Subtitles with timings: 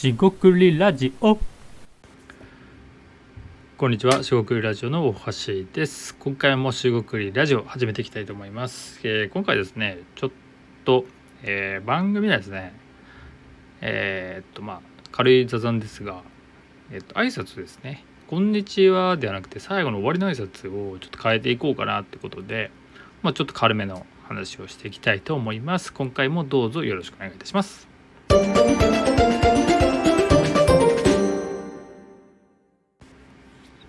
[0.00, 1.36] しごくりラジオ
[3.76, 6.14] こんにちは、しごくりラジオの大橋です。
[6.14, 9.00] 今回もしごくりラジオ始めていきたいと思います。
[9.02, 10.30] えー今回ですね、ちょっ
[10.84, 11.04] と、
[11.42, 12.74] えー番組ですね、
[13.80, 14.80] えーっとまあ
[15.10, 16.22] 軽い雑談ですが、
[16.92, 18.04] えーっと挨拶ですね。
[18.28, 22.70] こんにちはではなくて最後の終わりの挨拶をちょっと変えていこうかなってことで、
[23.22, 25.92] まあちょっと軽めの話をしていきたいと思います。
[25.92, 27.87] 今回もどうぞよろしくお願いいたします。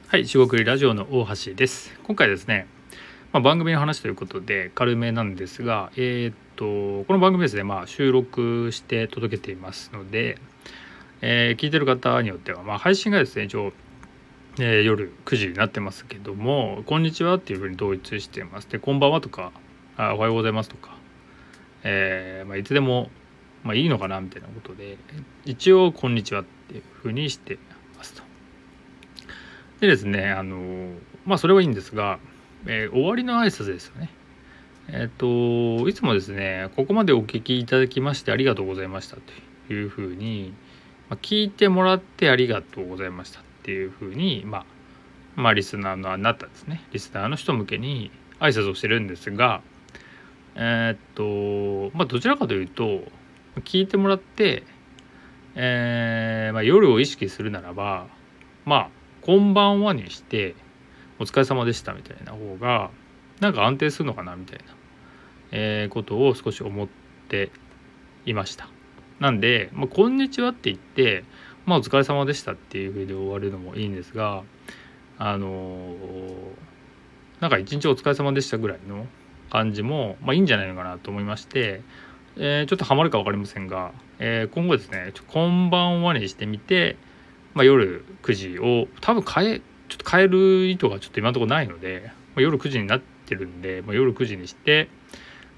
[0.09, 1.94] はい、四国ラジオの大橋です。
[2.02, 2.66] 今回ですね、
[3.31, 10.40] まあ、番組の話ということで軽めなんですが、えーっとこの番組ですね、まあ、収録して届けていますので、
[11.22, 13.72] えー聞いてる方によっては、まあ、配信がですね一応、
[14.58, 18.67] えー夜9時になってますけども「こんにちは」っていうふうに統一してます。
[18.67, 19.52] で「こんばんは」とか
[19.95, 20.98] 「あおはようございます」とか、
[21.83, 23.11] えまあ、いつでも、
[23.64, 24.98] まあ、いいのかなみたいなことで
[25.45, 27.59] 一応「こんにちは」っていうふうにして
[27.95, 28.28] ますと。
[29.80, 30.94] でですねあの
[31.25, 32.19] まあそれはいいんですが、
[32.66, 34.09] えー終わりの挨拶ですよね。
[34.91, 39.17] えっ、といつもですねここまでお聞きいただきましてありがとうございました
[39.67, 40.53] というふうに、
[41.09, 44.66] まあ、聞いてもらってありがとうございましたっていうふうに、まあ、
[45.36, 49.61] まあリスナーのあなたですねリスナーの人向けに挨拶をしてるんですが
[50.55, 53.03] えっ、とまあどちらかというと
[53.59, 54.64] 聞いてもらって、
[55.53, 58.08] えーまあ、夜を意識するならば
[58.66, 58.89] まあ
[59.30, 60.55] こんばんはにして
[61.19, 62.89] お疲れ様でしたみたいな方が
[63.39, 64.63] なんか安定するのかなみたいな、
[65.52, 66.88] えーことを少し思っ
[67.27, 67.52] て
[68.25, 68.69] いました。
[69.19, 71.25] なんで、まあ、こんにちはって言って
[71.67, 74.41] まあお疲れ様でしたっていうふうで終わるのもいいんですが
[75.19, 76.33] あのー
[77.39, 79.05] なんか一日お疲れ様でしたぐらいの
[79.52, 81.83] 感じも、まあ、いいんじゃないのかなと思いまして、
[82.36, 86.98] えーちょっとハマるか分かりませんが、えー今後ですねちょこんばんはにしてみて
[87.59, 94.87] まあ、夜9時を多分変えちょっと変える意図がちょっと今のところないので、まあ、夜9時になってるんで、まあ、夜9時にして、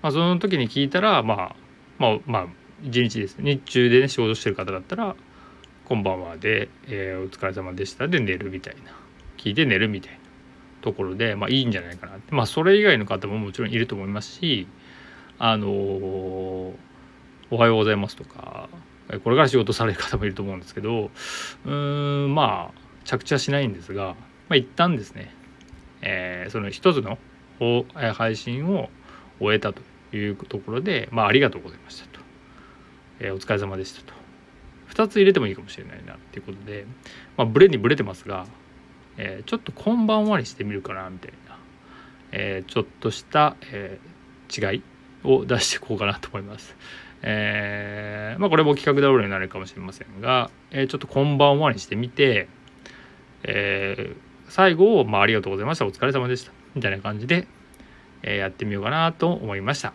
[0.01, 1.55] まあ、その時に聞いたらまあ
[1.99, 2.47] まあまあ
[2.81, 5.15] 一日ですね日中でね仕事してる方だったら
[5.85, 8.97] 「こんばんはで」えーお疲れ様でした」で寝るみたいな。
[9.37, 10.19] 聞いて寝るみたいな
[10.81, 12.33] ところでまあいいんじゃないかなって。
[12.33, 14.65] まあそれ以外の方ももちろんいると思いますし
[15.37, 16.73] あのー
[17.51, 18.60] おはようございます」とか
[19.19, 21.11] これから仕事される方もいると思うんですけど
[21.65, 24.15] うーんまあ着地はしないんですが、
[24.47, 25.33] まあ、一旦ですね、
[26.01, 27.17] えーその一つの
[28.13, 28.89] 配信を
[29.39, 29.81] 終えたと
[30.15, 32.19] いうところで、まあ、ありがとうございましたと、
[33.19, 34.13] えーお疲れ様でしたと
[34.93, 36.85] 2つ入れてもいいかもしれないなっていうことで、
[37.37, 38.45] まあ、ブレにブレてますが、
[39.17, 41.57] えーちょっとこんばんはにしてみるかなみたいな、
[42.31, 43.99] えーちょっとした、え
[44.55, 44.83] 違い
[45.23, 46.75] を出していこうかなと思います。
[47.23, 52.47] えーまあこれも企画倒れになるかもしれませんが、えーちょっとこんばんはにしてみて、
[53.43, 55.85] えー最後を、まあ、ありがとうございました。
[55.85, 56.51] お疲れ様でした。
[56.75, 57.47] みたいな感じで、
[58.21, 59.93] えやってみようかなと思いました、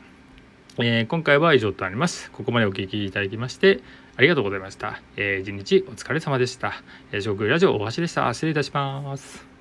[0.81, 2.31] え今回は以上となります。
[2.31, 3.81] ここまでお聞きいただきまして
[4.17, 6.73] ありがとうございました、えー一日お疲れ様でした、
[7.13, 8.33] えー、ラジオ大橋でした。
[8.33, 9.56] 失礼いたします。